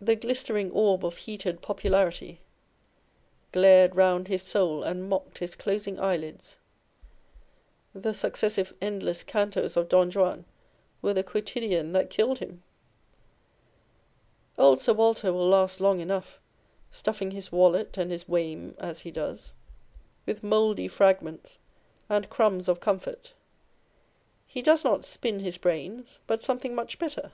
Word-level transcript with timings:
The 0.00 0.16
glistering 0.16 0.72
orb 0.72 1.04
of 1.04 1.16
heated 1.16 1.62
popularity 1.62 2.40
Glared 3.52 3.94
round 3.94 4.26
his 4.26 4.42
soul 4.42 4.82
and 4.82 5.08
mocked 5.08 5.38
his 5.38 5.54
closing 5.54 5.96
eyelids. 6.00 6.58
* 7.26 7.94
The 8.04 8.14
successive 8.14 8.74
endless 8.82 9.22
Cantos 9.22 9.76
of 9.76 9.88
Don 9.88 10.10
Juan 10.10 10.44
were 11.02 11.14
the 11.14 11.22
quotidian 11.22 11.92
that 11.92 12.10
killed 12.10 12.38
him! 12.40 12.64
Old 14.58 14.80
Sir 14.80 14.92
Walter 14.92 15.32
will 15.32 15.46
last 15.48 15.80
long 15.80 16.00
enough, 16.00 16.40
stuffing 16.90 17.30
his 17.30 17.52
wallet 17.52 17.96
and 17.96 18.10
his" 18.10 18.26
wame," 18.28 18.74
as 18.80 19.02
he 19.02 19.12
does, 19.12 19.52
â€¢ 20.26 20.42
On 20.44 20.52
Old 20.52 20.80
English 20.80 20.98
Writers 20.98 21.22
and 21.22 21.40
Speakers. 21.46 21.54
449 21.54 21.54
with 21.54 21.54
mouldy 21.54 21.54
fragments 21.54 21.58
and 22.08 22.28
crumbs 22.30 22.68
of 22.68 22.80
comfort. 22.80 23.34
He 24.48 24.62
does 24.62 24.82
not" 24.82 25.04
spin 25.04 25.38
his 25.38 25.58
brains," 25.58 26.18
but 26.26 26.42
something 26.42 26.74
much 26.74 26.98
better. 26.98 27.30